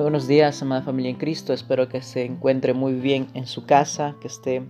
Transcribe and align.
Muy 0.00 0.04
buenos 0.04 0.26
días, 0.26 0.62
amada 0.62 0.80
familia 0.80 1.10
en 1.10 1.18
Cristo. 1.18 1.52
Espero 1.52 1.90
que 1.90 2.00
se 2.00 2.24
encuentre 2.24 2.72
muy 2.72 2.94
bien 2.94 3.26
en 3.34 3.46
su 3.46 3.66
casa, 3.66 4.16
que 4.18 4.28
esté 4.28 4.62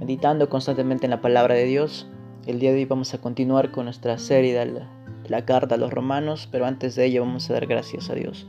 meditando 0.00 0.48
constantemente 0.48 1.06
en 1.06 1.10
la 1.10 1.20
palabra 1.20 1.54
de 1.54 1.64
Dios. 1.64 2.08
El 2.44 2.58
día 2.58 2.72
de 2.72 2.78
hoy 2.78 2.84
vamos 2.84 3.14
a 3.14 3.20
continuar 3.20 3.70
con 3.70 3.84
nuestra 3.84 4.18
serie 4.18 4.52
de 4.52 4.84
la, 5.28 5.44
carta 5.44 5.76
a 5.76 5.78
los 5.78 5.92
romanos, 5.92 6.48
pero 6.50 6.66
antes 6.66 6.96
de 6.96 7.04
ello 7.04 7.20
vamos 7.20 7.48
a 7.48 7.52
dar 7.52 7.68
gracias 7.68 8.10
a 8.10 8.14
Dios. 8.14 8.48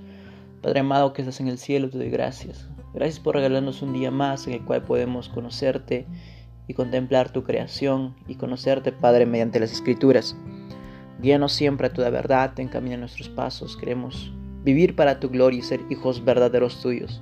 Padre 0.64 0.80
amado 0.80 1.14
que 1.14 1.22
estás 1.22 1.40
en 1.42 1.48
el 1.48 1.60
cielo, 1.60 1.92
te 1.92 2.00
doy 2.00 2.10
gracias. 2.10 2.72
Gracias 2.96 3.20
por 3.20 3.36
regalarnos 3.36 3.84
un 3.84 3.94
día 3.94 4.10
más 4.10 4.48
en 4.48 4.54
el 4.54 4.66
cual 4.66 4.82
podemos 4.82 5.30
conocerte 5.30 6.08
y 6.68 6.74
contemplar 6.74 7.30
tu 7.30 7.44
creación 7.44 8.16
y 8.28 8.34
conocerte, 8.34 8.92
Padre, 8.92 9.28
mediante 9.28 9.60
las 9.60 9.72
escrituras. 9.72 10.36
Guíanos 11.22 11.54
siempre 11.54 11.86
a 11.86 11.94
tu 11.94 12.02
verdad, 12.02 12.60
encamina 12.60 12.98
nuestros 12.98 13.30
pasos. 13.30 13.78
Queremos 13.78 14.34
vivir 14.66 14.96
para 14.96 15.20
tu 15.20 15.30
gloria 15.30 15.60
y 15.60 15.62
ser 15.62 15.82
hijos 15.90 16.26
verdaderos 16.26 16.82
tuyos. 16.82 17.22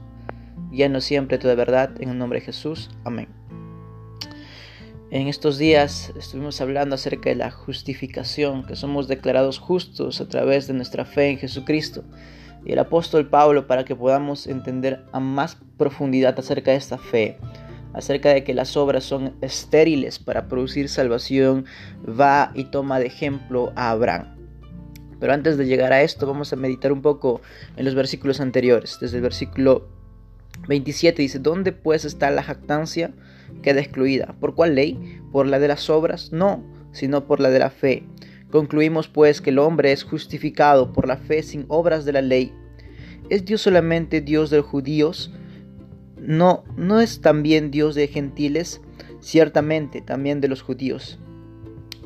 Guíanos 0.72 1.04
siempre 1.04 1.38
tu 1.38 1.48
verdad, 1.48 1.92
en 2.02 2.10
el 2.10 2.18
nombre 2.18 2.40
de 2.40 2.46
Jesús. 2.46 2.90
Amén. 3.04 3.28
En 5.12 5.28
estos 5.28 5.58
días 5.60 6.12
estuvimos 6.18 6.62
hablando 6.62 6.96
acerca 6.96 7.30
de 7.30 7.36
la 7.36 7.52
justificación, 7.52 8.66
que 8.66 8.76
somos 8.78 9.08
declarados 9.08 9.60
justos 9.60 10.22
a 10.22 10.28
través 10.28 10.68
de 10.68 10.74
nuestra 10.74 11.06
fe 11.06 11.30
en 11.30 11.38
Jesucristo. 11.38 12.04
Y 12.66 12.72
el 12.72 12.80
apóstol 12.80 13.30
Pablo, 13.30 13.68
para 13.68 13.84
que 13.84 13.96
podamos 13.96 14.48
entender 14.48 15.04
a 15.12 15.20
más 15.20 15.58
profundidad 15.78 16.40
acerca 16.40 16.72
de 16.72 16.78
esta 16.78 16.98
fe, 16.98 17.38
acerca 17.94 18.34
de 18.34 18.44
que 18.46 18.54
las 18.54 18.78
obras 18.78 19.04
son 19.04 19.36
estériles 19.42 20.18
para 20.18 20.48
producir 20.48 20.88
salvación, 20.88 21.66
va 22.08 22.52
y 22.56 22.64
toma 22.64 23.00
de 23.00 23.08
ejemplo 23.08 23.74
a 23.76 23.92
Abraham. 23.92 24.33
Pero 25.20 25.34
antes 25.34 25.58
de 25.58 25.66
llegar 25.66 25.94
a 25.94 26.02
esto, 26.02 26.28
vamos 26.28 26.54
a 26.54 26.56
meditar 26.56 26.92
un 26.92 27.02
poco 27.02 27.42
en 27.78 27.86
los 27.86 27.96
versículos 27.96 28.40
anteriores. 28.40 28.98
Desde 29.00 29.18
el 29.18 29.24
versículo 29.24 29.88
27 30.68 31.22
dice, 31.22 31.40
¿dónde 31.40 31.72
pues 31.72 32.06
está 32.06 32.32
la 32.32 32.44
jactancia? 32.44 33.12
Queda 33.62 33.82
excluida. 33.82 34.36
¿Por 34.40 34.56
cuál 34.56 34.76
ley? 34.76 35.22
¿Por 35.32 35.48
la 35.48 35.60
de 35.60 35.68
las 35.68 35.90
obras? 35.90 36.32
No, 36.32 36.64
sino 36.92 37.26
por 37.26 37.40
la 37.40 37.50
de 37.50 37.60
la 37.60 37.70
fe. 37.70 38.04
Concluimos 38.50 39.08
pues 39.08 39.42
que 39.42 39.50
el 39.50 39.60
hombre 39.60 39.92
es 39.92 40.04
justificado 40.04 40.94
por 40.94 41.08
la 41.08 41.18
fe 41.18 41.44
sin 41.44 41.66
obras 41.68 42.06
de 42.06 42.14
la 42.14 42.22
ley. 42.22 42.54
¿Es 43.30 43.46
Dios 43.46 43.62
solamente 43.62 44.22
Dios 44.22 44.50
de 44.50 44.58
los 44.58 44.66
judíos? 44.66 45.34
No, 46.18 46.64
no 46.78 47.02
es 47.02 47.22
también 47.22 47.72
Dios 47.72 47.96
de 47.96 48.08
gentiles, 48.08 48.80
ciertamente 49.22 50.02
también 50.02 50.40
de 50.40 50.50
los 50.50 50.62
judíos. 50.62 51.20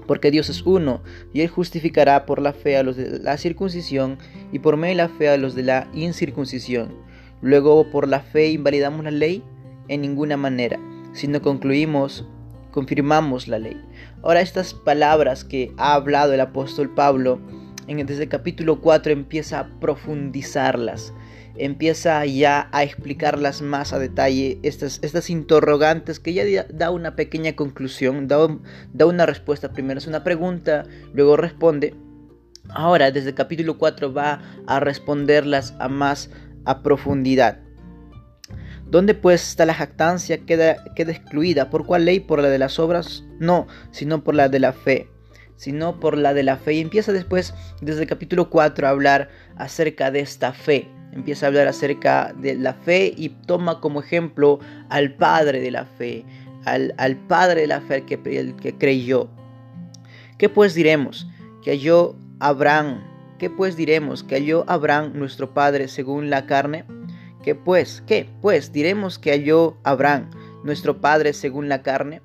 Porque 0.07 0.31
Dios 0.31 0.49
es 0.49 0.63
uno, 0.63 1.03
y 1.33 1.41
Él 1.41 1.49
justificará 1.49 2.25
por 2.25 2.41
la 2.41 2.53
fe 2.53 2.77
a 2.77 2.83
los 2.83 2.95
de 2.95 3.19
la 3.19 3.37
circuncisión 3.37 4.17
y 4.51 4.59
por 4.59 4.77
medio 4.77 4.95
de 4.97 5.03
la 5.03 5.09
fe 5.09 5.29
a 5.29 5.37
los 5.37 5.53
de 5.53 5.63
la 5.63 5.87
incircuncisión. 5.93 6.95
Luego, 7.41 7.91
por 7.91 8.07
la 8.07 8.21
fe 8.21 8.47
invalidamos 8.49 9.03
la 9.03 9.11
ley 9.11 9.43
en 9.89 10.01
ninguna 10.01 10.37
manera, 10.37 10.79
sino 11.13 11.41
concluimos, 11.41 12.25
confirmamos 12.71 13.47
la 13.47 13.59
ley. 13.59 13.79
Ahora 14.23 14.41
estas 14.41 14.73
palabras 14.73 15.43
que 15.43 15.71
ha 15.77 15.93
hablado 15.93 16.33
el 16.33 16.41
apóstol 16.41 16.89
Pablo, 16.93 17.39
en, 17.87 18.05
desde 18.05 18.23
el 18.23 18.29
capítulo 18.29 18.81
4 18.81 19.11
empieza 19.11 19.59
a 19.59 19.79
profundizarlas 19.79 21.13
empieza 21.59 22.25
ya 22.25 22.69
a 22.71 22.83
explicarlas 22.83 23.61
más 23.61 23.93
a 23.93 23.99
detalle, 23.99 24.59
estas, 24.63 24.99
estas 25.01 25.29
interrogantes 25.29 26.19
que 26.19 26.33
ya 26.33 26.65
da 26.69 26.91
una 26.91 27.15
pequeña 27.15 27.55
conclusión, 27.55 28.27
da, 28.27 28.47
da 28.93 29.05
una 29.05 29.25
respuesta. 29.25 29.71
Primero 29.71 29.97
es 29.97 30.07
una 30.07 30.23
pregunta, 30.23 30.85
luego 31.13 31.37
responde. 31.37 31.95
Ahora, 32.69 33.11
desde 33.11 33.29
el 33.29 33.35
capítulo 33.35 33.77
4 33.77 34.13
va 34.13 34.41
a 34.65 34.79
responderlas 34.79 35.73
a 35.79 35.87
más 35.87 36.29
a 36.65 36.83
profundidad. 36.83 37.59
¿Dónde 38.89 39.13
pues 39.13 39.49
está 39.49 39.65
la 39.65 39.73
jactancia? 39.73 40.45
Queda, 40.45 40.77
queda 40.95 41.11
excluida. 41.11 41.69
¿Por 41.69 41.85
cuál 41.85 42.05
ley? 42.05 42.21
¿Por 42.21 42.41
la 42.41 42.49
de 42.49 42.57
las 42.57 42.79
obras? 42.79 43.25
No, 43.39 43.67
sino 43.91 44.23
por 44.23 44.35
la 44.35 44.47
de 44.47 44.59
la 44.59 44.73
fe. 44.73 45.09
Sino 45.57 45.99
por 45.99 46.17
la 46.17 46.33
de 46.33 46.43
la 46.43 46.55
fe. 46.55 46.73
Y 46.73 46.79
empieza 46.79 47.11
después, 47.11 47.53
desde 47.81 48.03
el 48.03 48.07
capítulo 48.07 48.49
4, 48.49 48.87
a 48.87 48.91
hablar 48.91 49.29
acerca 49.57 50.11
de 50.11 50.21
esta 50.21 50.53
fe 50.53 50.87
empieza 51.17 51.45
a 51.45 51.49
hablar 51.49 51.67
acerca 51.67 52.33
de 52.37 52.55
la 52.55 52.73
fe 52.73 53.13
y 53.15 53.29
toma 53.29 53.81
como 53.81 54.01
ejemplo 54.01 54.59
al 54.89 55.13
padre 55.13 55.59
de 55.61 55.71
la 55.71 55.85
fe, 55.85 56.25
al, 56.65 57.17
padre 57.27 57.61
de 57.61 57.67
la 57.67 57.81
fe 57.81 58.03
que, 58.03 58.19
el 58.39 58.55
que 58.55 58.75
creyó. 58.75 59.29
¿Qué 60.37 60.49
pues 60.49 60.75
diremos? 60.75 61.27
Que 61.63 61.71
halló 61.71 62.15
Abraham. 62.39 63.03
¿Qué 63.39 63.49
pues 63.49 63.75
diremos? 63.75 64.23
Que 64.23 64.35
halló 64.35 64.63
Abraham 64.67 65.13
nuestro 65.15 65.53
padre 65.53 65.87
según 65.87 66.29
la 66.29 66.45
carne. 66.45 66.85
¿Qué 67.43 67.55
pues? 67.55 68.03
¿Qué? 68.05 68.29
Pues 68.41 68.71
diremos 68.71 69.17
que 69.17 69.31
halló 69.31 69.77
Abraham 69.83 70.29
nuestro 70.63 71.01
padre 71.01 71.33
según 71.33 71.69
la 71.69 71.81
carne. 71.81 72.21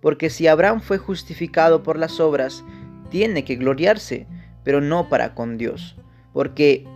Porque 0.00 0.30
si 0.30 0.46
Abraham 0.46 0.80
fue 0.80 0.98
justificado 0.98 1.82
por 1.82 1.98
las 1.98 2.20
obras, 2.20 2.64
tiene 3.10 3.44
que 3.44 3.56
gloriarse, 3.56 4.26
pero 4.64 4.80
no 4.80 5.08
para 5.08 5.34
con 5.34 5.58
Dios. 5.58 5.96
Porque 6.32 6.86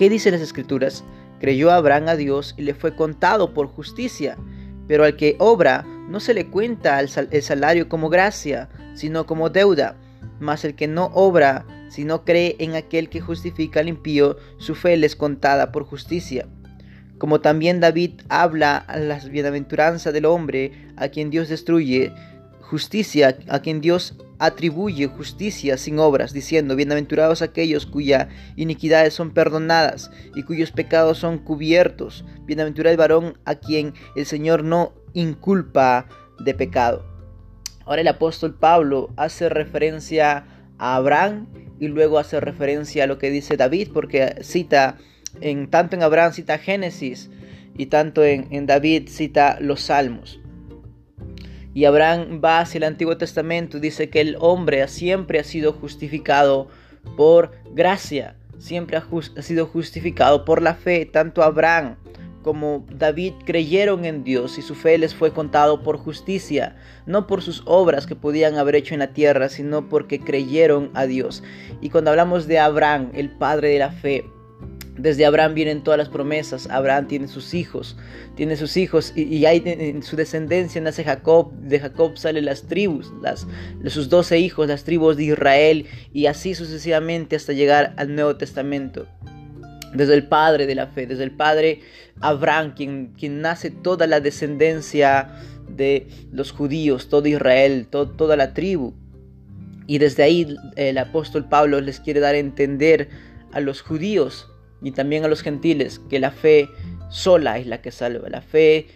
¿Qué 0.00 0.08
dicen 0.08 0.32
las 0.32 0.40
escrituras? 0.40 1.04
Creyó 1.40 1.70
Abraham 1.70 2.08
a 2.08 2.16
Dios 2.16 2.54
y 2.56 2.62
le 2.62 2.72
fue 2.72 2.96
contado 2.96 3.52
por 3.52 3.66
justicia. 3.66 4.38
Pero 4.88 5.04
al 5.04 5.14
que 5.14 5.36
obra 5.38 5.84
no 6.08 6.20
se 6.20 6.32
le 6.32 6.46
cuenta 6.46 6.98
el 7.00 7.42
salario 7.42 7.86
como 7.90 8.08
gracia, 8.08 8.70
sino 8.94 9.26
como 9.26 9.50
deuda. 9.50 9.96
Mas 10.38 10.64
el 10.64 10.74
que 10.74 10.88
no 10.88 11.10
obra, 11.12 11.66
sino 11.90 12.24
cree 12.24 12.56
en 12.60 12.76
aquel 12.76 13.10
que 13.10 13.20
justifica 13.20 13.80
al 13.80 13.88
impío, 13.88 14.38
su 14.56 14.74
fe 14.74 14.96
le 14.96 15.04
es 15.04 15.16
contada 15.16 15.70
por 15.70 15.84
justicia. 15.84 16.48
Como 17.20 17.42
también 17.42 17.80
David 17.80 18.22
habla 18.30 18.78
a 18.78 18.98
la 18.98 19.18
bienaventuranza 19.18 20.10
del 20.10 20.24
hombre 20.24 20.72
a 20.96 21.08
quien 21.08 21.28
Dios 21.28 21.50
destruye, 21.50 22.14
justicia 22.62 23.36
a 23.46 23.60
quien 23.60 23.82
Dios 23.82 24.16
atribuye 24.38 25.06
justicia 25.06 25.76
sin 25.76 25.98
obras, 25.98 26.32
diciendo, 26.32 26.76
bienaventurados 26.76 27.42
aquellos 27.42 27.84
cuyas 27.84 28.28
iniquidades 28.56 29.12
son 29.12 29.32
perdonadas 29.34 30.10
y 30.34 30.44
cuyos 30.44 30.72
pecados 30.72 31.18
son 31.18 31.36
cubiertos. 31.36 32.24
Bienaventurado 32.46 32.92
el 32.92 32.96
varón 32.96 33.38
a 33.44 33.56
quien 33.56 33.92
el 34.16 34.24
Señor 34.24 34.64
no 34.64 34.94
inculpa 35.12 36.06
de 36.38 36.54
pecado. 36.54 37.04
Ahora 37.84 38.00
el 38.00 38.08
apóstol 38.08 38.54
Pablo 38.54 39.10
hace 39.18 39.50
referencia 39.50 40.46
a 40.78 40.96
Abraham 40.96 41.48
y 41.78 41.88
luego 41.88 42.18
hace 42.18 42.40
referencia 42.40 43.04
a 43.04 43.06
lo 43.06 43.18
que 43.18 43.30
dice 43.30 43.58
David, 43.58 43.90
porque 43.92 44.36
cita 44.40 44.96
en 45.40 45.68
tanto 45.68 45.96
en 45.96 46.02
Abraham 46.02 46.32
cita 46.32 46.58
Génesis 46.58 47.30
y 47.76 47.86
tanto 47.86 48.24
en, 48.24 48.48
en 48.50 48.66
David 48.66 49.08
cita 49.08 49.58
los 49.60 49.80
Salmos. 49.82 50.40
Y 51.72 51.84
Abraham 51.84 52.40
va 52.44 52.60
hacia 52.60 52.78
el 52.78 52.84
Antiguo 52.84 53.16
Testamento 53.16 53.76
y 53.76 53.80
dice 53.80 54.10
que 54.10 54.20
el 54.20 54.36
hombre 54.40 54.86
siempre 54.88 55.38
ha 55.38 55.44
sido 55.44 55.72
justificado 55.72 56.68
por 57.16 57.52
gracia, 57.72 58.36
siempre 58.58 58.96
ha, 58.96 59.42
sido 59.42 59.66
justificado 59.66 60.44
por 60.44 60.62
la 60.62 60.74
fe. 60.74 61.06
Tanto 61.06 61.42
Abraham 61.42 61.96
como 62.42 62.86
David 62.90 63.34
creyeron 63.44 64.04
en 64.04 64.24
Dios 64.24 64.58
y 64.58 64.62
su 64.62 64.74
fe 64.74 64.98
les 64.98 65.14
fue 65.14 65.32
contado 65.32 65.82
por 65.82 65.96
justicia, 65.96 66.76
no 67.06 67.26
por 67.26 67.42
sus 67.42 67.62
obras 67.66 68.06
que 68.06 68.16
podían 68.16 68.56
haber 68.56 68.74
hecho 68.74 68.94
en 68.94 69.00
la 69.00 69.12
tierra, 69.12 69.48
sino 69.48 69.88
porque 69.88 70.18
creyeron 70.18 70.90
a 70.94 71.06
Dios. 71.06 71.42
Y 71.80 71.90
cuando 71.90 72.10
hablamos 72.10 72.46
de 72.48 72.58
Abraham, 72.58 73.10
el 73.14 73.30
padre 73.30 73.68
de 73.68 73.78
la 73.78 73.92
fe, 73.92 74.24
desde 75.00 75.24
Abraham 75.24 75.54
vienen 75.54 75.82
todas 75.82 75.98
las 75.98 76.08
promesas. 76.08 76.68
Abraham 76.70 77.08
tiene 77.08 77.28
sus 77.28 77.54
hijos, 77.54 77.96
tiene 78.36 78.56
sus 78.56 78.76
hijos 78.76 79.12
y, 79.16 79.44
hay 79.46 79.62
en 79.64 80.02
su 80.02 80.16
descendencia 80.16 80.80
nace 80.80 81.04
Jacob. 81.04 81.52
De 81.52 81.80
Jacob 81.80 82.16
salen 82.16 82.44
las 82.44 82.64
tribus, 82.64 83.12
sus 83.86 84.08
doce 84.08 84.38
hijos, 84.38 84.68
las 84.68 84.84
tribus 84.84 85.16
de 85.16 85.24
Israel 85.24 85.86
y 86.12 86.26
así 86.26 86.54
sucesivamente 86.54 87.36
hasta 87.36 87.52
llegar 87.52 87.94
al 87.96 88.14
Nuevo 88.14 88.36
Testamento. 88.36 89.06
Desde 89.94 90.14
el 90.14 90.28
padre 90.28 90.66
de 90.66 90.74
la 90.74 90.86
fe, 90.86 91.06
desde 91.06 91.24
el 91.24 91.32
padre 91.32 91.80
Abraham, 92.20 92.74
quien, 92.76 93.12
quien 93.18 93.40
nace 93.40 93.70
toda 93.70 94.06
la 94.06 94.20
descendencia 94.20 95.32
de 95.68 96.08
los 96.32 96.52
judíos, 96.52 97.08
todo 97.08 97.26
Israel, 97.26 97.86
toda 97.90 98.36
la 98.36 98.54
tribu. 98.54 98.94
Y 99.86 99.98
desde 99.98 100.22
ahí 100.22 100.56
el 100.76 100.98
apóstol 100.98 101.48
Pablo 101.48 101.80
les 101.80 101.98
quiere 101.98 102.20
dar 102.20 102.36
a 102.36 102.38
entender 102.38 103.08
a 103.52 103.58
los 103.58 103.82
judíos 103.82 104.50
y 104.82 104.92
también 104.92 105.24
a 105.24 105.28
los 105.28 105.42
gentiles 105.42 106.00
que 106.10 106.18
la 106.18 106.30
fe 106.30 106.68
sola 107.08 107.58
es 107.58 107.66
la 107.66 107.82
que 107.82 107.90
salva, 107.90 108.28
la 108.28 108.40
fe 108.40 108.86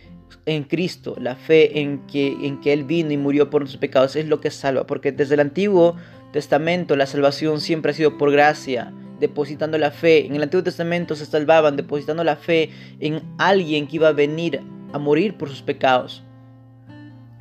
en 0.46 0.64
Cristo, 0.64 1.16
la 1.18 1.36
fe 1.36 1.80
en 1.80 2.06
que, 2.06 2.36
en 2.46 2.60
que 2.60 2.72
Él 2.72 2.84
vino 2.84 3.12
y 3.12 3.16
murió 3.16 3.50
por 3.50 3.62
nuestros 3.62 3.80
pecados 3.80 4.16
es 4.16 4.26
lo 4.26 4.40
que 4.40 4.50
salva, 4.50 4.86
porque 4.86 5.12
desde 5.12 5.34
el 5.34 5.40
Antiguo 5.40 5.96
Testamento 6.32 6.96
la 6.96 7.06
salvación 7.06 7.60
siempre 7.60 7.92
ha 7.92 7.94
sido 7.94 8.18
por 8.18 8.32
gracia, 8.32 8.92
depositando 9.20 9.78
la 9.78 9.90
fe. 9.90 10.26
En 10.26 10.34
el 10.34 10.42
Antiguo 10.42 10.64
Testamento 10.64 11.14
se 11.14 11.26
salvaban 11.26 11.76
depositando 11.76 12.24
la 12.24 12.36
fe 12.36 12.70
en 13.00 13.22
alguien 13.38 13.86
que 13.86 13.96
iba 13.96 14.08
a 14.08 14.12
venir 14.12 14.60
a 14.92 14.98
morir 14.98 15.36
por 15.36 15.48
sus 15.48 15.62
pecados. 15.62 16.24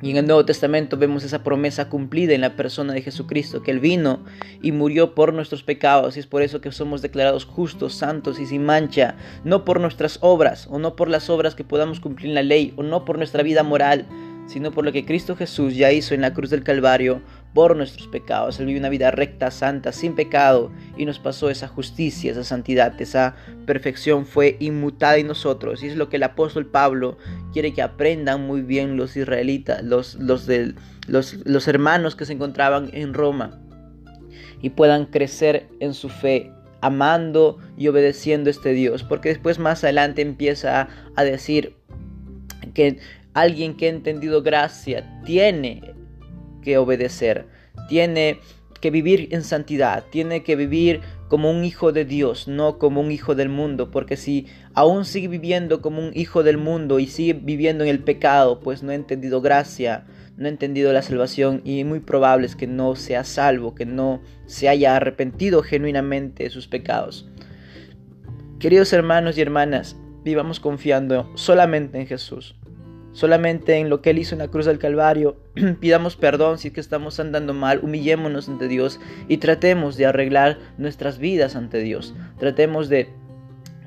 Y 0.04 0.10
en 0.10 0.18
el 0.18 0.26
Nuevo 0.26 0.44
Testamento 0.44 0.98
vemos 0.98 1.24
esa 1.24 1.42
promesa 1.42 1.88
cumplida 1.88 2.34
en 2.34 2.42
la 2.42 2.56
persona 2.56 2.92
de 2.92 3.00
Jesucristo, 3.00 3.62
que 3.62 3.70
Él 3.70 3.80
vino 3.80 4.20
y 4.60 4.70
murió 4.70 5.14
por 5.14 5.32
nuestros 5.32 5.62
pecados, 5.62 6.18
y 6.18 6.20
es 6.20 6.26
por 6.26 6.42
eso 6.42 6.60
que 6.60 6.72
somos 6.72 7.00
declarados 7.00 7.46
justos, 7.46 7.94
santos 7.94 8.38
y 8.38 8.44
sin 8.44 8.66
mancha, 8.66 9.14
no 9.44 9.64
por 9.64 9.80
nuestras 9.80 10.18
obras, 10.20 10.68
o 10.70 10.78
no 10.78 10.94
por 10.94 11.08
las 11.08 11.30
obras 11.30 11.54
que 11.54 11.64
podamos 11.64 12.00
cumplir 12.00 12.28
en 12.28 12.34
la 12.34 12.42
ley, 12.42 12.74
o 12.76 12.82
no 12.82 13.06
por 13.06 13.16
nuestra 13.16 13.42
vida 13.42 13.62
moral, 13.62 14.04
sino 14.46 14.70
por 14.70 14.84
lo 14.84 14.92
que 14.92 15.04
Cristo 15.04 15.36
Jesús 15.36 15.74
ya 15.74 15.92
hizo 15.92 16.14
en 16.14 16.20
la 16.20 16.34
cruz 16.34 16.50
del 16.50 16.62
Calvario 16.64 17.22
por 17.54 17.76
nuestros 17.76 18.08
pecados. 18.08 18.58
Él 18.58 18.66
vivió 18.66 18.80
una 18.80 18.88
vida 18.88 19.10
recta, 19.10 19.50
santa, 19.50 19.92
sin 19.92 20.14
pecado, 20.14 20.70
y 20.96 21.06
nos 21.06 21.18
pasó 21.18 21.50
esa 21.50 21.68
justicia, 21.68 22.32
esa 22.32 22.44
santidad, 22.44 23.00
esa 23.00 23.36
perfección 23.64 24.26
fue 24.26 24.56
inmutada 24.60 25.16
en 25.16 25.28
nosotros. 25.28 25.82
Y 25.82 25.86
es 25.86 25.96
lo 25.96 26.08
que 26.08 26.16
el 26.16 26.24
apóstol 26.24 26.66
Pablo 26.66 27.16
quiere 27.52 27.72
que 27.72 27.82
aprendan 27.82 28.46
muy 28.46 28.62
bien 28.62 28.96
los 28.96 29.16
israelitas, 29.16 29.82
los, 29.82 30.16
los, 30.16 30.48
los, 31.06 31.34
los 31.44 31.68
hermanos 31.68 32.16
que 32.16 32.26
se 32.26 32.32
encontraban 32.32 32.90
en 32.92 33.14
Roma, 33.14 33.60
y 34.60 34.70
puedan 34.70 35.06
crecer 35.06 35.68
en 35.80 35.94
su 35.94 36.08
fe 36.08 36.50
amando 36.80 37.58
y 37.78 37.88
obedeciendo 37.88 38.48
a 38.48 38.50
este 38.50 38.72
Dios, 38.72 39.04
porque 39.04 39.30
después 39.30 39.58
más 39.58 39.84
adelante 39.84 40.22
empieza 40.22 40.88
a 41.16 41.24
decir 41.24 41.76
que 42.74 42.98
alguien 43.34 43.76
que 43.76 43.86
ha 43.86 43.90
entendido 43.90 44.42
gracia 44.42 45.20
tiene 45.24 45.94
que 46.62 46.78
obedecer, 46.78 47.46
tiene 47.88 48.40
que 48.80 48.90
vivir 48.90 49.28
en 49.32 49.42
santidad, 49.42 50.04
tiene 50.10 50.42
que 50.42 50.56
vivir 50.56 51.00
como 51.28 51.50
un 51.50 51.64
hijo 51.64 51.92
de 51.92 52.04
Dios, 52.04 52.48
no 52.48 52.78
como 52.78 53.00
un 53.00 53.10
hijo 53.10 53.34
del 53.34 53.48
mundo, 53.48 53.90
porque 53.90 54.16
si 54.16 54.46
aún 54.72 55.04
sigue 55.04 55.28
viviendo 55.28 55.80
como 55.80 56.00
un 56.00 56.12
hijo 56.14 56.42
del 56.42 56.58
mundo 56.58 56.98
y 56.98 57.06
sigue 57.06 57.32
viviendo 57.32 57.84
en 57.84 57.90
el 57.90 58.00
pecado, 58.00 58.60
pues 58.60 58.82
no 58.82 58.92
ha 58.92 58.94
entendido 58.94 59.40
gracia, 59.40 60.06
no 60.36 60.46
ha 60.46 60.50
entendido 60.50 60.92
la 60.92 61.02
salvación 61.02 61.60
y 61.64 61.82
muy 61.84 62.00
probable 62.00 62.46
es 62.46 62.56
que 62.56 62.66
no 62.66 62.94
sea 62.94 63.24
salvo, 63.24 63.74
que 63.74 63.86
no 63.86 64.22
se 64.46 64.68
haya 64.68 64.96
arrepentido 64.96 65.62
genuinamente 65.62 66.44
de 66.44 66.50
sus 66.50 66.68
pecados. 66.68 67.28
Queridos 68.58 68.92
hermanos 68.92 69.36
y 69.36 69.40
hermanas, 69.40 69.96
vivamos 70.24 70.60
confiando 70.60 71.30
solamente 71.34 71.98
en 71.98 72.06
Jesús 72.06 72.54
solamente 73.14 73.76
en 73.76 73.88
lo 73.88 74.02
que 74.02 74.10
Él 74.10 74.18
hizo 74.18 74.34
en 74.34 74.40
la 74.40 74.48
cruz 74.48 74.66
del 74.66 74.78
Calvario. 74.78 75.36
Pidamos 75.80 76.16
perdón 76.16 76.58
si 76.58 76.68
es 76.68 76.74
que 76.74 76.80
estamos 76.80 77.18
andando 77.18 77.54
mal, 77.54 77.80
humillémonos 77.82 78.48
ante 78.50 78.68
Dios 78.68 79.00
y 79.28 79.38
tratemos 79.38 79.96
de 79.96 80.04
arreglar 80.04 80.58
nuestras 80.76 81.18
vidas 81.18 81.56
ante 81.56 81.78
Dios. 81.78 82.14
Tratemos 82.38 82.90
de 82.90 83.08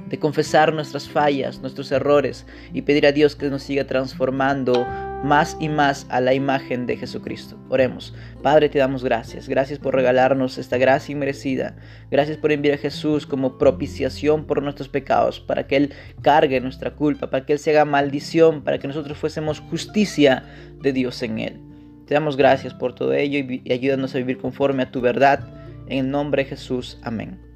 de 0.09 0.19
confesar 0.19 0.73
nuestras 0.73 1.09
fallas, 1.09 1.59
nuestros 1.59 1.91
errores 1.91 2.45
y 2.73 2.81
pedir 2.81 3.05
a 3.05 3.11
Dios 3.11 3.35
que 3.35 3.49
nos 3.49 3.63
siga 3.63 3.85
transformando 3.85 4.85
más 5.23 5.57
y 5.59 5.67
más 5.69 6.05
a 6.09 6.21
la 6.21 6.33
imagen 6.33 6.85
de 6.85 6.97
Jesucristo. 6.97 7.57
Oremos. 7.69 8.13
Padre, 8.41 8.69
te 8.69 8.79
damos 8.79 9.03
gracias. 9.03 9.49
Gracias 9.49 9.79
por 9.79 9.95
regalarnos 9.95 10.57
esta 10.57 10.77
gracia 10.77 11.13
inmerecida. 11.13 11.75
Gracias 12.11 12.37
por 12.37 12.51
enviar 12.51 12.75
a 12.75 12.79
Jesús 12.79 13.25
como 13.25 13.57
propiciación 13.57 14.45
por 14.45 14.61
nuestros 14.61 14.89
pecados, 14.89 15.39
para 15.39 15.67
que 15.67 15.77
Él 15.77 15.93
cargue 16.21 16.61
nuestra 16.61 16.91
culpa, 16.91 17.29
para 17.29 17.45
que 17.45 17.53
Él 17.53 17.59
se 17.59 17.71
haga 17.71 17.85
maldición, 17.85 18.63
para 18.63 18.79
que 18.79 18.87
nosotros 18.87 19.17
fuésemos 19.17 19.59
justicia 19.59 20.43
de 20.81 20.93
Dios 20.93 21.21
en 21.23 21.39
Él. 21.39 21.61
Te 22.05 22.13
damos 22.13 22.37
gracias 22.37 22.73
por 22.73 22.95
todo 22.95 23.13
ello 23.13 23.39
y 23.39 23.71
ayúdanos 23.71 24.15
a 24.15 24.19
vivir 24.19 24.37
conforme 24.37 24.83
a 24.83 24.91
tu 24.91 25.01
verdad. 25.01 25.45
En 25.87 26.05
el 26.05 26.11
nombre 26.11 26.43
de 26.43 26.49
Jesús. 26.49 26.97
Amén. 27.01 27.46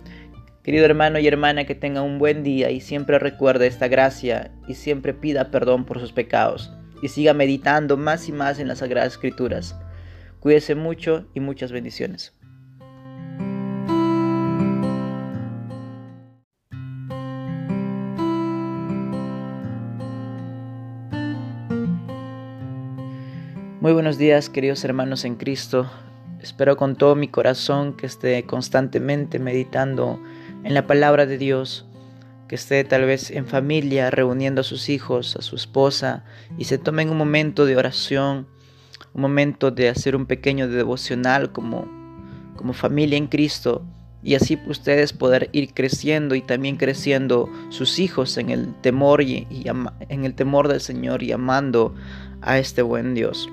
Querido 0.63 0.85
hermano 0.85 1.17
y 1.17 1.25
hermana, 1.27 1.65
que 1.65 1.73
tenga 1.73 2.03
un 2.03 2.19
buen 2.19 2.43
día 2.43 2.69
y 2.69 2.81
siempre 2.81 3.17
recuerde 3.17 3.65
esta 3.65 3.87
gracia 3.87 4.51
y 4.67 4.75
siempre 4.75 5.15
pida 5.15 5.49
perdón 5.49 5.85
por 5.85 5.99
sus 5.99 6.13
pecados 6.13 6.71
y 7.01 7.07
siga 7.07 7.33
meditando 7.33 7.97
más 7.97 8.29
y 8.29 8.31
más 8.31 8.59
en 8.59 8.67
las 8.67 8.77
Sagradas 8.77 9.13
Escrituras. 9.13 9.75
Cuídese 10.39 10.75
mucho 10.75 11.27
y 11.33 11.39
muchas 11.39 11.71
bendiciones. 11.71 12.35
Muy 23.79 23.93
buenos 23.93 24.19
días 24.19 24.51
queridos 24.51 24.83
hermanos 24.83 25.25
en 25.25 25.37
Cristo. 25.37 25.89
Espero 26.39 26.77
con 26.77 26.95
todo 26.95 27.15
mi 27.15 27.29
corazón 27.29 27.97
que 27.97 28.05
esté 28.05 28.43
constantemente 28.43 29.39
meditando 29.39 30.19
en 30.63 30.73
la 30.73 30.87
palabra 30.87 31.25
de 31.25 31.37
Dios, 31.37 31.85
que 32.47 32.55
esté 32.55 32.83
tal 32.83 33.05
vez 33.05 33.31
en 33.31 33.47
familia 33.47 34.11
reuniendo 34.11 34.61
a 34.61 34.65
sus 34.65 34.89
hijos, 34.89 35.35
a 35.35 35.41
su 35.41 35.55
esposa, 35.55 36.25
y 36.57 36.65
se 36.65 36.77
tomen 36.77 37.09
un 37.09 37.17
momento 37.17 37.65
de 37.65 37.77
oración, 37.77 38.47
un 39.13 39.21
momento 39.21 39.71
de 39.71 39.89
hacer 39.89 40.15
un 40.15 40.25
pequeño 40.25 40.67
devocional 40.67 41.51
como, 41.51 41.87
como 42.57 42.73
familia 42.73 43.17
en 43.17 43.27
Cristo, 43.27 43.85
y 44.23 44.35
así 44.35 44.59
ustedes 44.67 45.13
poder 45.13 45.49
ir 45.51 45.73
creciendo 45.73 46.35
y 46.35 46.41
también 46.41 46.77
creciendo 46.77 47.49
sus 47.69 47.97
hijos 47.99 48.37
en 48.37 48.49
el 48.51 48.75
temor 48.81 49.21
y, 49.21 49.47
en 50.09 50.25
el 50.25 50.35
temor 50.35 50.67
del 50.67 50.81
Señor 50.81 51.23
y 51.23 51.31
amando 51.31 51.95
a 52.41 52.59
este 52.59 52.83
buen 52.83 53.15
Dios. 53.15 53.49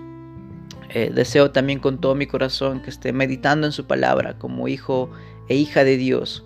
Eh, 0.91 1.11
deseo 1.15 1.53
también 1.53 1.79
con 1.79 2.01
todo 2.01 2.15
mi 2.15 2.27
corazón 2.27 2.83
que 2.83 2.91
esté 2.91 3.13
meditando 3.13 3.67
en 3.67 3.73
su 3.73 3.87
palabra 3.87 4.39
como 4.39 4.69
hijo 4.69 5.11
e 5.49 5.55
hija 5.55 5.85
de 5.85 5.97
Dios 5.97 6.45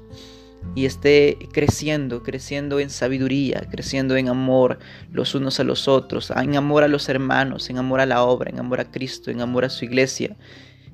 y 0.75 0.87
esté 0.87 1.39
creciendo, 1.53 2.23
creciendo 2.23 2.81
en 2.81 2.91
sabiduría, 2.91 3.67
creciendo 3.71 4.17
en 4.17 4.29
amor 4.29 4.79
los 5.13 5.35
unos 5.35 5.61
a 5.61 5.65
los 5.65 5.89
otros, 5.89 6.33
en 6.35 6.57
amor 6.57 6.83
a 6.83 6.89
los 6.89 7.09
hermanos, 7.09 7.69
en 7.69 7.79
amor 7.79 8.01
a 8.01 8.07
la 8.07 8.23
obra, 8.25 8.51
en 8.51 8.59
amor 8.59 8.81
a 8.81 8.91
Cristo, 8.91 9.31
en 9.31 9.41
amor 9.41 9.65
a 9.65 9.71
su 9.71 9.85
iglesia, 9.85 10.37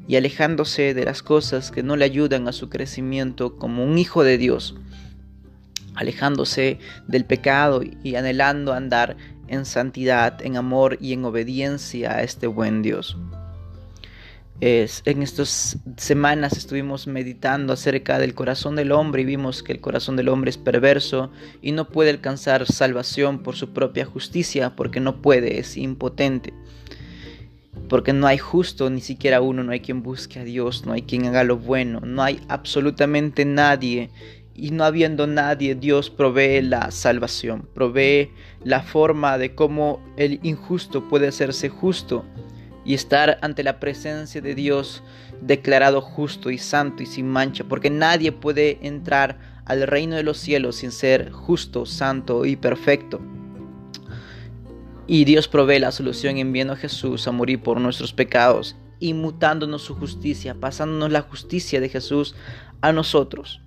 y 0.09 0.17
alejándose 0.17 0.95
de 0.95 1.05
las 1.05 1.23
cosas 1.23 1.71
que 1.71 1.83
no 1.83 1.97
le 1.97 2.05
ayudan 2.05 2.49
a 2.49 2.53
su 2.53 2.69
crecimiento 2.69 3.57
como 3.57 3.85
un 3.85 3.99
hijo 3.99 4.25
de 4.25 4.39
Dios, 4.39 4.75
alejándose 5.95 6.79
del 7.07 7.25
pecado 7.25 7.83
y 8.03 8.15
anhelando 8.17 8.73
andar 8.73 9.17
en 9.49 9.65
santidad, 9.65 10.41
en 10.43 10.57
amor 10.57 10.99
y 11.01 11.13
en 11.13 11.25
obediencia 11.25 12.17
a 12.17 12.23
este 12.23 12.47
buen 12.47 12.83
Dios 12.83 13.17
en 14.61 15.23
estas 15.23 15.79
semanas 15.97 16.57
estuvimos 16.57 17.07
meditando 17.07 17.73
acerca 17.73 18.19
del 18.19 18.35
corazón 18.35 18.75
del 18.75 18.91
hombre 18.91 19.23
y 19.23 19.25
vimos 19.25 19.63
que 19.63 19.73
el 19.73 19.81
corazón 19.81 20.17
del 20.17 20.29
hombre 20.29 20.51
es 20.51 20.59
perverso 20.59 21.31
y 21.63 21.71
no 21.71 21.89
puede 21.89 22.11
alcanzar 22.11 22.67
salvación 22.67 23.45
por 23.45 23.55
su 23.55 23.73
propia 23.73 24.05
justicia 24.05 24.75
porque 24.75 24.99
no 24.99 25.23
puede, 25.23 25.61
es 25.61 25.77
impotente. 25.77 26.53
Porque 27.89 28.13
no 28.13 28.27
hay 28.27 28.39
justo, 28.39 28.91
ni 28.91 29.01
siquiera 29.01 29.41
uno, 29.41 29.63
no 29.63 29.71
hay 29.71 29.81
quien 29.81 30.03
busque 30.03 30.41
a 30.41 30.45
Dios, 30.45 30.85
no 30.85 30.93
hay 30.93 31.03
quien 31.03 31.27
haga 31.27 31.45
lo 31.45 31.57
bueno, 31.57 32.01
no 32.01 32.23
hay 32.23 32.41
absolutamente 32.49 33.45
nadie. 33.45 34.11
Y 34.55 34.73
no 34.73 34.83
habiendo 34.83 35.29
nadie, 35.29 35.77
Dios 35.77 36.11
provee 36.11 36.63
la 36.63 36.91
salvación, 36.91 37.69
provee 37.75 38.33
la 38.65 38.83
forma 38.83 39.39
de 39.39 39.55
cómo 39.55 40.03
el 40.17 40.41
injusto 40.43 41.09
puede 41.09 41.29
hacerse 41.29 41.69
justo 41.69 42.25
y 42.89 42.95
estar 42.95 43.37
ante 43.43 43.63
la 43.63 43.81
presencia 43.81 44.41
de 44.41 44.55
Dios 44.55 45.03
declarado 45.43 46.01
justo 46.01 46.51
y 46.51 46.57
santo 46.57 47.03
y 47.03 47.07
sin 47.07 47.29
mancha, 47.29 47.65
porque 47.65 47.91
nadie 47.91 48.33
puede 48.33 48.79
entrar 48.81 49.39
al 49.67 49.87
reino 49.87 50.17
de 50.17 50.23
los 50.23 50.39
cielos 50.39 50.77
sin 50.77 50.91
ser 50.91 51.31
justo, 51.31 51.85
santo 51.85 52.47
y 52.47 52.57
perfecto. 52.57 53.21
Y 55.07 55.27
Dios 55.27 55.49
provee 55.49 55.81
la 55.81 55.93
solución 55.93 56.39
enviando 56.39 56.73
a 56.73 56.77
Jesús 56.77 57.29
a 57.29 57.31
morir 57.33 57.63
por 57.63 57.79
nuestros 57.79 58.15
pecados, 58.15 58.75
inmutándonos 59.01 59.83
su 59.83 59.95
justicia, 59.95 60.55
pasándonos 60.55 61.13
la 61.13 61.21
justicia 61.21 61.83
de 61.83 61.91
Jesús 61.91 62.35
a 62.81 62.93
nosotros. 62.93 63.61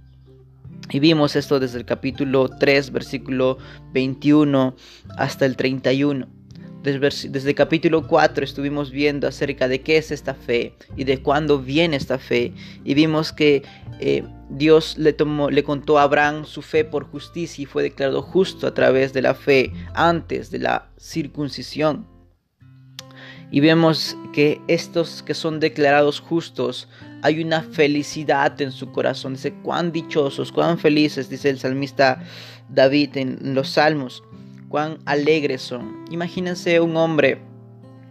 Y 0.90 1.00
vimos 1.00 1.36
esto 1.36 1.60
desde 1.60 1.78
el 1.78 1.86
capítulo 1.86 2.50
3, 2.50 2.92
versículo 2.92 3.60
21 3.94 4.76
hasta 5.16 5.46
el 5.46 5.56
31. 5.58 6.41
Desde, 6.82 7.54
capítulo 7.54 8.08
4 8.08 8.44
estuvimos 8.44 8.90
viendo 8.90 9.28
acerca 9.28 9.68
de 9.68 9.82
qué 9.82 9.98
es 9.98 10.10
esta 10.10 10.34
fe 10.34 10.74
y 10.98 11.04
de 11.04 11.22
cuándo 11.22 11.60
viene 11.60 11.96
esta 11.96 12.18
fe. 12.18 12.54
Y 12.84 12.96
vimos 12.96 13.32
que 13.32 13.62
eh, 14.00 14.24
Dios 14.50 14.98
le, 14.98 15.16
le 15.52 15.64
contó 15.64 16.00
a 16.00 16.04
Abraham 16.04 16.46
su 16.46 16.64
fe 16.64 16.84
por 16.84 17.06
justicia 17.06 17.62
y 17.62 17.66
fue 17.68 17.84
declarado 17.84 18.24
justo 18.24 18.66
a 18.66 18.74
través 18.74 19.14
de 19.14 19.22
la 19.22 19.36
fe 19.36 19.72
antes 19.94 20.50
de 20.50 20.58
la 20.58 20.90
circuncisión. 20.98 22.08
Y 23.52 23.60
vemos 23.60 24.18
que 24.34 24.60
estos 24.68 25.22
que 25.22 25.36
son 25.36 25.60
declarados 25.60 26.20
justos, 26.20 26.88
hay 27.22 27.44
una 27.44 27.62
felicidad 27.62 28.60
en 28.60 28.72
su 28.72 28.92
corazón. 28.92 29.34
Dice, 29.34 29.54
cuán 29.62 29.92
dichosos, 29.92 30.52
cuán 30.52 30.80
felices, 30.80 31.30
dice 31.30 31.52
el 31.52 31.60
salmista 31.60 32.24
David 32.70 33.18
en 33.18 33.54
los 33.54 33.70
salmos 33.70 34.24
cuán 34.72 35.00
alegres 35.06 35.62
son. 35.62 36.06
Imagínense 36.10 36.80
un 36.80 36.96
hombre, 36.96 37.42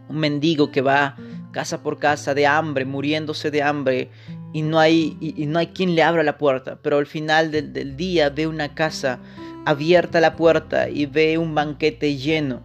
un 0.08 0.18
mendigo 0.18 0.70
que 0.70 0.82
va 0.82 1.16
casa 1.52 1.82
por 1.82 1.98
casa 1.98 2.34
de 2.34 2.46
hambre, 2.46 2.84
muriéndose 2.84 3.50
de 3.50 3.62
hambre, 3.62 4.10
y 4.52 4.62
no 4.62 4.78
hay, 4.78 5.16
y, 5.20 5.46
no 5.46 5.58
hay 5.58 5.68
quien 5.68 5.94
le 5.94 6.02
abra 6.02 6.22
la 6.22 6.36
puerta, 6.36 6.78
pero 6.82 6.98
al 6.98 7.06
final 7.06 7.50
del, 7.50 7.72
del 7.72 7.96
día 7.96 8.28
ve 8.28 8.46
una 8.46 8.74
casa 8.74 9.18
abierta 9.64 10.20
la 10.20 10.36
puerta 10.36 10.88
y 10.88 11.06
ve 11.06 11.38
un 11.38 11.54
banquete 11.54 12.16
lleno. 12.16 12.60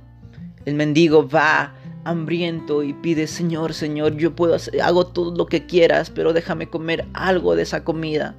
El 0.66 0.76
mendigo 0.76 1.28
va 1.28 1.74
hambriento 2.04 2.84
y 2.84 2.94
pide, 2.94 3.28
Señor, 3.28 3.74
Señor, 3.74 4.18
yo 4.18 4.36
puedo 4.36 4.56
hacer, 4.56 4.82
hago 4.82 5.08
todo 5.08 5.36
lo 5.36 5.46
que 5.46 5.66
quieras, 5.66 6.10
pero 6.10 6.34
déjame 6.34 6.70
comer 6.70 7.06
algo 7.14 7.56
de 7.56 7.64
esa 7.64 7.84
comida. 7.84 8.36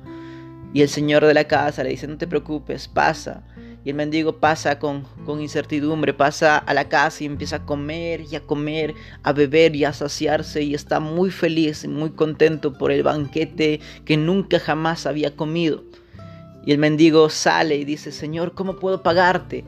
Y 0.74 0.82
el 0.82 0.88
Señor 0.90 1.24
de 1.24 1.32
la 1.32 1.44
casa 1.44 1.82
le 1.82 1.90
dice, 1.90 2.06
no 2.06 2.18
te 2.18 2.26
preocupes, 2.26 2.88
pasa. 2.88 3.42
Y 3.86 3.90
el 3.90 3.94
mendigo 3.94 4.40
pasa 4.40 4.80
con, 4.80 5.04
con, 5.24 5.40
incertidumbre, 5.40 6.12
pasa 6.12 6.58
a 6.58 6.74
la 6.74 6.88
casa 6.88 7.22
y 7.22 7.26
empieza 7.26 7.54
a 7.54 7.64
comer 7.64 8.24
y 8.28 8.34
a 8.34 8.40
comer, 8.40 8.96
a 9.22 9.32
beber 9.32 9.76
y 9.76 9.84
a 9.84 9.92
saciarse 9.92 10.60
y 10.64 10.74
está 10.74 10.98
muy 10.98 11.30
feliz 11.30 11.84
y 11.84 11.88
muy 11.88 12.10
contento 12.10 12.72
por 12.72 12.90
el 12.90 13.04
banquete 13.04 13.78
que 14.04 14.16
nunca 14.16 14.58
jamás 14.58 15.06
había 15.06 15.36
comido. 15.36 15.84
Y 16.64 16.72
el 16.72 16.78
mendigo 16.78 17.30
sale 17.30 17.76
y 17.76 17.84
dice, 17.84 18.10
Señor, 18.10 18.54
¿cómo 18.54 18.80
puedo 18.80 19.04
pagarte? 19.04 19.64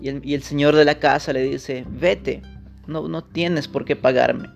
Y 0.00 0.08
el, 0.08 0.20
y 0.24 0.34
el 0.34 0.42
Señor 0.42 0.74
de 0.74 0.84
la 0.84 0.98
casa 0.98 1.32
le 1.32 1.44
dice, 1.44 1.84
vete, 1.88 2.42
no, 2.88 3.06
no 3.06 3.22
tienes 3.22 3.68
por 3.68 3.84
qué 3.84 3.94
pagarme. 3.94 4.48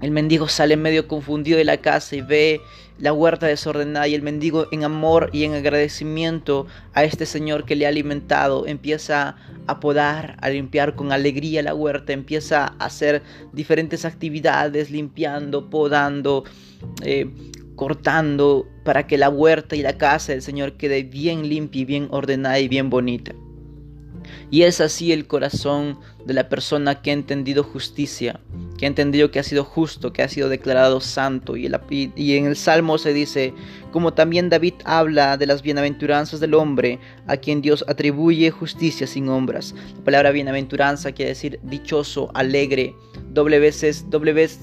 El 0.00 0.12
mendigo 0.12 0.48
sale 0.48 0.76
medio 0.76 1.08
confundido 1.08 1.58
de 1.58 1.64
la 1.64 1.78
casa 1.78 2.14
y 2.14 2.20
ve 2.20 2.60
la 2.98 3.12
huerta 3.12 3.46
desordenada 3.46 4.06
y 4.06 4.14
el 4.14 4.22
mendigo 4.22 4.66
en 4.70 4.84
amor 4.84 5.30
y 5.32 5.44
en 5.44 5.54
agradecimiento 5.54 6.66
a 6.94 7.04
este 7.04 7.26
Señor 7.26 7.64
que 7.64 7.76
le 7.76 7.86
ha 7.86 7.88
alimentado 7.88 8.66
empieza 8.66 9.36
a 9.66 9.80
podar, 9.80 10.36
a 10.40 10.50
limpiar 10.50 10.94
con 10.94 11.12
alegría 11.12 11.62
la 11.62 11.74
huerta, 11.74 12.12
empieza 12.12 12.74
a 12.78 12.86
hacer 12.86 13.22
diferentes 13.52 14.04
actividades, 14.04 14.90
limpiando, 14.90 15.68
podando, 15.68 16.44
eh, 17.02 17.28
cortando, 17.74 18.66
para 18.84 19.06
que 19.06 19.18
la 19.18 19.30
huerta 19.30 19.76
y 19.76 19.82
la 19.82 19.98
casa 19.98 20.32
del 20.32 20.42
Señor 20.42 20.74
quede 20.74 21.02
bien 21.02 21.48
limpia 21.48 21.82
y 21.82 21.84
bien 21.84 22.08
ordenada 22.10 22.58
y 22.58 22.68
bien 22.68 22.88
bonita. 22.90 23.34
Y 24.50 24.62
es 24.62 24.80
así 24.80 25.12
el 25.12 25.26
corazón 25.26 25.98
de 26.24 26.32
la 26.34 26.48
persona 26.48 27.02
que 27.02 27.10
ha 27.10 27.14
entendido 27.14 27.62
justicia, 27.62 28.40
que 28.78 28.86
ha 28.86 28.88
entendido 28.88 29.30
que 29.30 29.38
ha 29.38 29.42
sido 29.42 29.64
justo, 29.64 30.12
que 30.12 30.22
ha 30.22 30.28
sido 30.28 30.48
declarado 30.48 31.00
santo. 31.00 31.56
Y, 31.56 31.66
en 31.66 32.46
el 32.46 32.56
Salmo 32.56 32.96
se 32.96 33.12
dice, 33.12 33.52
como 33.92 34.14
también 34.14 34.48
David 34.48 34.74
habla 34.84 35.36
de 35.36 35.46
las 35.46 35.62
bienaventuranzas 35.62 36.40
del 36.40 36.54
hombre, 36.54 36.98
a 37.26 37.36
quien 37.36 37.60
Dios 37.60 37.84
atribuye 37.88 38.50
justicia 38.50 39.06
sin 39.06 39.28
hombras. 39.28 39.74
La 39.98 40.04
palabra 40.04 40.30
bienaventuranza 40.30 41.12
quiere 41.12 41.30
decir 41.30 41.60
dichoso, 41.62 42.30
alegre, 42.34 42.94
doble 43.32 43.58
veces, 43.58 44.08
doble 44.08 44.32
vez 44.32 44.60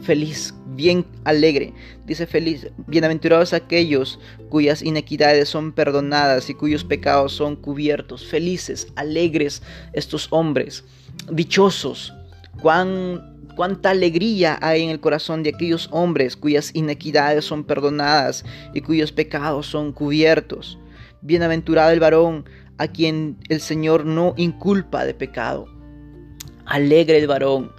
feliz, 0.00 0.54
bien 0.74 1.06
alegre. 1.24 1.72
Dice 2.04 2.26
feliz, 2.26 2.68
bienaventurados 2.86 3.52
aquellos 3.52 4.18
cuyas 4.48 4.82
inequidades 4.82 5.48
son 5.48 5.72
perdonadas 5.72 6.50
y 6.50 6.54
cuyos 6.54 6.84
pecados 6.84 7.32
son 7.32 7.56
cubiertos. 7.56 8.26
Felices, 8.26 8.88
alegres 8.96 9.62
estos 9.92 10.28
hombres, 10.30 10.84
dichosos. 11.30 12.12
Cuán, 12.60 13.48
cuánta 13.56 13.90
alegría 13.90 14.58
hay 14.62 14.82
en 14.82 14.90
el 14.90 15.00
corazón 15.00 15.42
de 15.42 15.50
aquellos 15.50 15.88
hombres 15.92 16.36
cuyas 16.36 16.70
inequidades 16.74 17.44
son 17.44 17.64
perdonadas 17.64 18.44
y 18.74 18.80
cuyos 18.80 19.12
pecados 19.12 19.66
son 19.66 19.92
cubiertos. 19.92 20.78
Bienaventurado 21.22 21.90
el 21.90 22.00
varón 22.00 22.44
a 22.78 22.88
quien 22.88 23.38
el 23.48 23.60
Señor 23.60 24.04
no 24.04 24.34
inculpa 24.36 25.04
de 25.04 25.14
pecado. 25.14 25.66
Alegre 26.66 27.18
el 27.18 27.26
varón 27.26 27.72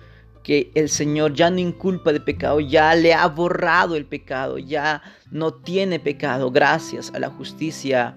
que 0.48 0.72
el 0.76 0.88
Señor 0.88 1.34
ya 1.34 1.50
no 1.50 1.60
inculpa 1.60 2.14
de 2.14 2.22
pecado, 2.22 2.62
ya 2.62 2.96
le 2.96 3.14
ha 3.14 3.28
borrado 3.28 3.98
el 3.98 4.06
pecado, 4.06 4.58
ya 4.58 5.02
no 5.30 5.54
tiene 5.54 6.00
pecado 6.00 6.52
gracias 6.52 7.12
a 7.14 7.20
la 7.20 7.30
justicia 7.30 8.16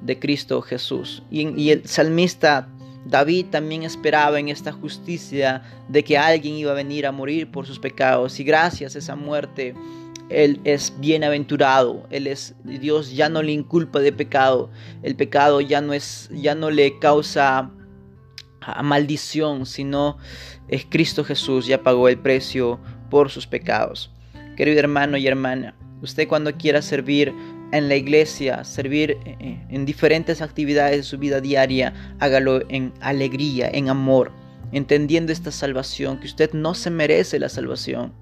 de 0.00 0.18
Cristo 0.18 0.62
Jesús. 0.62 1.22
Y, 1.30 1.68
el 1.68 1.86
salmista 1.86 2.70
David 3.04 3.48
también 3.50 3.82
esperaba 3.82 4.40
en 4.40 4.48
esta 4.48 4.72
justicia 4.72 5.64
de 5.90 6.02
que 6.02 6.16
alguien 6.16 6.54
iba 6.54 6.72
a 6.72 6.74
venir 6.74 7.04
a 7.04 7.12
morir 7.12 7.50
por 7.50 7.66
sus 7.66 7.78
pecados. 7.78 8.40
Y 8.40 8.44
gracias 8.44 8.96
a 8.96 8.98
esa 8.98 9.14
muerte 9.14 9.74
él 10.30 10.62
es 10.64 10.94
bienaventurado, 10.98 12.06
él 12.08 12.26
es 12.26 12.54
Dios 12.64 13.12
ya 13.14 13.28
no 13.28 13.42
le 13.42 13.52
inculpa 13.52 13.98
de 13.98 14.12
pecado, 14.12 14.70
el 15.02 15.14
pecado 15.14 15.60
ya 15.60 15.82
no 15.82 15.92
es 15.92 16.30
ya 16.32 16.54
no 16.54 16.70
le 16.70 16.98
causa 16.98 17.70
maldición, 18.82 19.66
sino 19.66 20.18
es 20.68 20.86
Cristo 20.88 21.24
Jesús, 21.24 21.66
ya 21.66 21.82
pagó 21.82 22.08
el 22.08 22.18
precio 22.18 22.80
por 23.10 23.30
sus 23.30 23.46
pecados. 23.46 24.10
Querido 24.56 24.78
hermano 24.78 25.16
y 25.16 25.26
hermana, 25.26 25.74
usted 26.02 26.28
cuando 26.28 26.54
quiera 26.56 26.82
servir 26.82 27.32
en 27.72 27.88
la 27.88 27.96
iglesia, 27.96 28.64
servir 28.64 29.18
eh, 29.24 29.66
en 29.68 29.84
diferentes 29.84 30.40
actividades 30.40 30.96
de 30.98 31.02
su 31.02 31.18
vida 31.18 31.40
diaria, 31.40 31.92
hágalo 32.18 32.62
en 32.68 32.92
alegría, 33.00 33.68
en 33.72 33.88
amor, 33.88 34.32
entendiendo 34.72 35.32
esta 35.32 35.50
salvación, 35.50 36.20
que 36.20 36.26
usted 36.26 36.52
no 36.52 36.74
se 36.74 36.90
merece 36.90 37.38
la 37.38 37.48
salvación, 37.48 38.12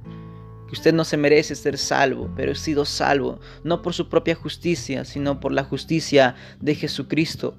que 0.66 0.72
usted 0.72 0.94
no 0.94 1.04
se 1.04 1.16
merece 1.16 1.54
ser 1.54 1.78
salvo, 1.78 2.30
pero 2.36 2.52
ha 2.52 2.56
sido 2.56 2.84
salvo, 2.84 3.38
no 3.64 3.82
por 3.82 3.92
su 3.92 4.08
propia 4.08 4.34
justicia, 4.34 5.04
sino 5.04 5.40
por 5.40 5.52
la 5.52 5.64
justicia 5.64 6.36
de 6.60 6.74
Jesucristo. 6.74 7.56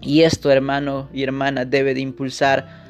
Y 0.00 0.22
esto, 0.22 0.50
hermano 0.50 1.08
y 1.12 1.22
hermana, 1.22 1.64
debe 1.64 1.94
de 1.94 2.00
impulsar 2.00 2.88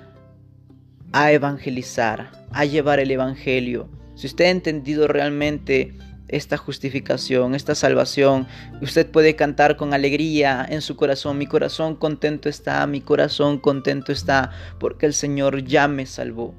a 1.13 1.33
evangelizar, 1.33 2.31
a 2.51 2.65
llevar 2.65 3.01
el 3.01 3.11
Evangelio. 3.11 3.89
Si 4.15 4.27
usted 4.27 4.47
ha 4.47 4.51
entendido 4.51 5.09
realmente 5.09 5.95
esta 6.29 6.59
justificación, 6.59 7.55
esta 7.55 7.75
salvación, 7.75 8.47
usted 8.83 9.11
puede 9.11 9.35
cantar 9.35 9.77
con 9.77 9.95
alegría 9.95 10.67
en 10.69 10.83
su 10.83 10.97
corazón, 10.97 11.39
mi 11.39 11.47
corazón 11.47 11.97
contento 11.97 12.51
está, 12.51 12.87
mi 12.87 13.01
corazón 13.01 13.59
contento 13.59 14.13
está, 14.13 14.51
porque 14.79 15.07
el 15.07 15.15
Señor 15.15 15.65
ya 15.65 15.89
me 15.89 16.05
salvó. 16.05 16.55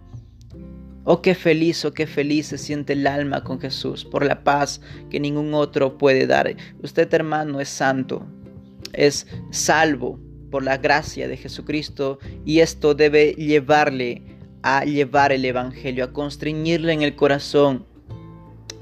Oh, 1.04 1.22
qué 1.22 1.36
feliz, 1.36 1.86
oh, 1.86 1.94
qué 1.94 2.08
feliz 2.08 2.48
se 2.48 2.58
siente 2.58 2.94
el 2.94 3.06
alma 3.06 3.44
con 3.44 3.60
Jesús, 3.60 4.06
por 4.06 4.26
la 4.26 4.44
paz 4.44 4.82
que 5.12 5.20
ningún 5.20 5.54
otro 5.54 5.98
puede 5.98 6.26
dar. 6.26 6.56
Usted, 6.82 7.14
hermano, 7.14 7.60
es 7.60 7.70
santo, 7.70 8.26
es 8.94 9.28
salvo 9.52 10.20
por 10.50 10.64
la 10.64 10.78
gracia 10.78 11.28
de 11.28 11.38
Jesucristo 11.38 12.20
y 12.46 12.60
esto 12.60 12.96
debe 12.96 13.34
llevarle 13.34 14.24
a 14.62 14.84
llevar 14.84 15.32
el 15.32 15.46
Evangelio, 15.46 16.04
a 16.04 16.14
constreñirle 16.14 16.94
en 16.94 17.02
el 17.02 17.16
corazón 17.16 17.86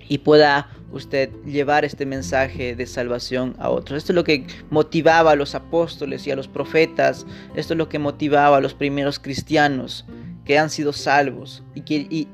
y 0.09 0.19
pueda 0.19 0.69
usted 0.91 1.29
llevar 1.45 1.85
este 1.85 2.05
mensaje 2.05 2.75
de 2.75 2.85
salvación 2.85 3.55
a 3.59 3.69
otros. 3.69 3.97
Esto 3.97 4.13
es 4.13 4.15
lo 4.15 4.23
que 4.23 4.47
motivaba 4.69 5.31
a 5.31 5.35
los 5.35 5.53
apóstoles 5.53 6.25
y 6.25 6.31
a 6.31 6.35
los 6.35 6.47
profetas, 6.47 7.25
esto 7.55 7.73
es 7.73 7.77
lo 7.77 7.89
que 7.89 7.99
motivaba 7.99 8.57
a 8.57 8.61
los 8.61 8.73
primeros 8.73 9.19
cristianos 9.19 10.05
que 10.45 10.57
han 10.57 10.69
sido 10.69 10.93
salvos 10.93 11.61
y, 11.75 11.81
que, 11.81 12.07
y, 12.09 12.27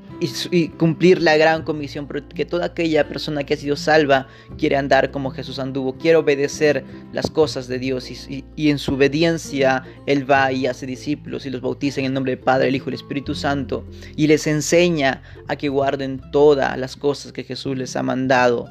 cumplir 0.78 1.20
la 1.20 1.36
gran 1.36 1.62
comisión, 1.62 2.06
porque 2.06 2.44
toda 2.44 2.66
aquella 2.66 3.08
persona 3.08 3.44
que 3.44 3.54
ha 3.54 3.56
sido 3.56 3.76
salva 3.76 4.26
quiere 4.58 4.76
andar 4.76 5.10
como 5.10 5.30
Jesús 5.30 5.58
anduvo, 5.58 5.96
quiere 5.96 6.16
obedecer 6.16 6.84
las 7.12 7.30
cosas 7.30 7.68
de 7.68 7.78
Dios 7.78 8.10
y, 8.10 8.44
en 8.56 8.78
su 8.78 8.94
obediencia 8.94 9.84
Él 10.06 10.30
va 10.30 10.52
y 10.52 10.66
hace 10.66 10.86
discípulos 10.86 11.46
y 11.46 11.50
los 11.50 11.60
bautiza 11.60 12.00
en 12.00 12.06
el 12.06 12.14
nombre 12.14 12.36
del 12.36 12.44
Padre, 12.44 12.68
el 12.68 12.76
Hijo 12.76 12.90
y 12.90 12.94
el 12.94 13.00
Espíritu 13.00 13.34
Santo 13.34 13.84
y 14.16 14.26
les 14.26 14.46
enseña 14.46 15.22
a 15.48 15.56
que 15.56 15.68
guarden 15.68 16.20
todas 16.32 16.78
las 16.78 16.96
cosas 16.96 17.32
que 17.32 17.44
Jesús 17.44 17.76
les 17.76 17.96
ha 17.96 18.02
mandado 18.02 18.68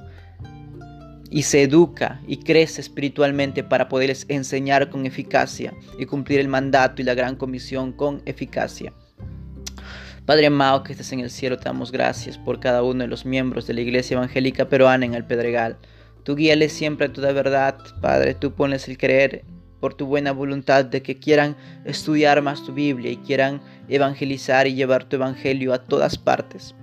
y 1.29 1.43
se 1.43 1.63
educa 1.63 2.21
y 2.27 2.38
crece 2.38 2.79
espiritualmente 2.79 3.63
para 3.63 3.89
poderles 3.89 4.25
enseñar 4.29 4.89
con 4.89 5.05
eficacia 5.05 5.73
y 5.97 6.05
cumplir 6.05 6.39
el 6.39 6.47
mandato 6.47 7.01
y 7.01 7.05
la 7.05 7.15
gran 7.15 7.35
comisión 7.35 7.91
con 7.91 8.21
eficacia. 8.25 8.93
Padre 10.25 10.45
amado 10.45 10.83
que 10.83 10.93
estés 10.93 11.11
en 11.11 11.19
el 11.19 11.29
cielo, 11.29 11.57
te 11.57 11.65
damos 11.65 11.91
gracias 11.91 12.37
por 12.37 12.61
cada 12.61 12.81
uno 12.81 13.03
de 13.03 13.09
los 13.09 13.25
miembros 13.25 13.67
de 13.67 13.73
la 13.73 13.81
Iglesia 13.81 14.15
Evangélica 14.15 14.69
Peruana 14.69 15.05
en 15.05 15.15
el 15.15 15.25
Pedregal. 15.25 15.77
Tú 16.23 16.37
guíales 16.37 16.71
siempre 16.71 17.07
a 17.07 17.11
toda 17.11 17.33
verdad, 17.33 17.77
Padre, 17.99 18.33
tú 18.33 18.53
pones 18.53 18.87
el 18.87 18.97
creer 18.97 19.43
por 19.81 19.95
tu 19.95 20.05
buena 20.05 20.31
voluntad 20.31 20.85
de 20.85 21.03
que 21.03 21.19
quieran 21.19 21.57
estudiar 21.83 22.41
más 22.41 22.63
tu 22.63 22.73
Biblia 22.73 23.11
y 23.11 23.17
quieran 23.17 23.61
evangelizar 23.89 24.65
y 24.65 24.75
llevar 24.75 25.03
tu 25.03 25.17
Evangelio 25.17 25.73
a 25.73 25.83
todas 25.83 26.17
partes. 26.17 26.73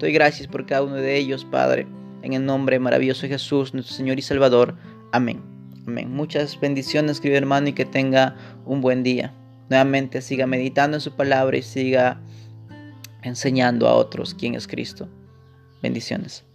Doy 0.00 0.12
gracias 0.12 0.48
por 0.48 0.66
cada 0.66 0.82
uno 0.82 0.96
de 0.96 1.16
ellos, 1.16 1.44
Padre, 1.44 1.86
en 2.22 2.32
el 2.32 2.44
nombre 2.44 2.80
maravilloso 2.80 3.22
de 3.22 3.28
Jesús, 3.28 3.74
nuestro 3.74 3.94
Señor 3.94 4.18
y 4.18 4.22
Salvador. 4.22 4.74
Amén. 5.12 5.40
Amén. 5.86 6.10
Muchas 6.10 6.58
bendiciones, 6.58 7.20
querido 7.20 7.38
hermano, 7.38 7.68
y 7.68 7.74
que 7.74 7.84
tenga 7.84 8.34
un 8.64 8.80
buen 8.80 9.04
día. 9.04 9.32
Nuevamente 9.70 10.20
siga 10.20 10.48
meditando 10.48 10.96
en 10.96 11.00
su 11.00 11.14
palabra 11.14 11.56
y 11.56 11.62
siga 11.62 12.20
enseñando 13.22 13.88
a 13.88 13.94
otros 13.94 14.34
quién 14.34 14.54
es 14.54 14.66
Cristo. 14.66 15.08
Bendiciones. 15.82 16.47